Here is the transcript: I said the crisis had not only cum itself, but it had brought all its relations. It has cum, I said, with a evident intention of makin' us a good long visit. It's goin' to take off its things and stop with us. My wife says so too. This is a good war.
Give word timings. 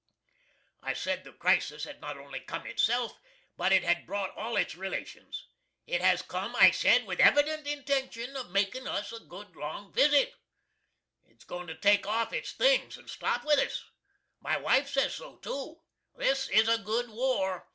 I 0.81 0.93
said 0.93 1.23
the 1.23 1.31
crisis 1.31 1.83
had 1.83 2.01
not 2.01 2.17
only 2.17 2.39
cum 2.39 2.65
itself, 2.65 3.19
but 3.55 3.71
it 3.71 3.83
had 3.83 4.07
brought 4.07 4.35
all 4.35 4.57
its 4.57 4.73
relations. 4.73 5.45
It 5.85 6.01
has 6.01 6.23
cum, 6.23 6.55
I 6.55 6.71
said, 6.71 7.05
with 7.05 7.19
a 7.19 7.25
evident 7.25 7.67
intention 7.67 8.35
of 8.35 8.49
makin' 8.49 8.87
us 8.87 9.13
a 9.13 9.19
good 9.19 9.55
long 9.55 9.93
visit. 9.93 10.33
It's 11.23 11.45
goin' 11.45 11.67
to 11.67 11.75
take 11.77 12.07
off 12.07 12.33
its 12.33 12.53
things 12.53 12.97
and 12.97 13.07
stop 13.11 13.45
with 13.45 13.59
us. 13.59 13.83
My 14.39 14.57
wife 14.57 14.89
says 14.89 15.13
so 15.13 15.35
too. 15.37 15.83
This 16.15 16.49
is 16.49 16.67
a 16.67 16.79
good 16.79 17.07
war. 17.11 17.67